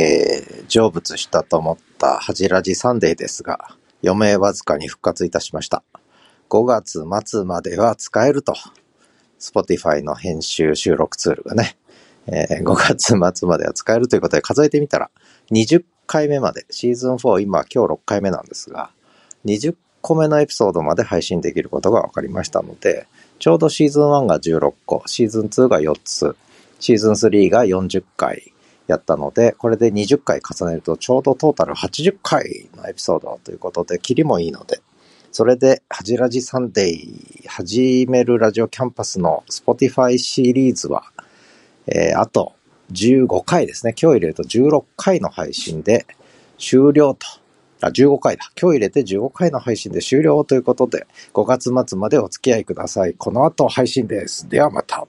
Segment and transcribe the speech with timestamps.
[0.00, 5.82] えー、成仏したと思った恥ラジサンデーですが、余命わずかに復活いたしました。
[6.50, 8.54] 5月末までは使えると。
[9.40, 11.76] Spotify の編集収録ツールがね、
[12.26, 15.10] えー、5月末までは使えるということで数えてみたら、
[15.50, 18.90] 20回目まで、シーズン4、今今日6回目なんですが、
[19.46, 23.06] 20個目のエピソードまで配信できることが分かりましたので、
[23.38, 26.36] ちょうどシーズン1が16個、シーズン2が4つ、
[26.78, 28.52] シーズン3が40回
[28.88, 34.80] やったので、これで20回重ねるとちょうどトータル80回のエピソードということで、キリもいいので、
[35.30, 41.04] それで、はじラジサンデー、始めるラジオキャンパスの Spotify シリーズは、
[41.86, 42.54] えー、あと
[42.92, 43.94] 15回ですね。
[44.00, 46.06] 今日入れると16回の配信で
[46.58, 47.26] 終了と。
[47.80, 48.50] あ、15回だ。
[48.60, 53.14] 今日入れて15回の配信で終了ということで、5月末までお付き合いください。
[53.14, 54.48] この後配信です。
[54.48, 55.06] ではまた。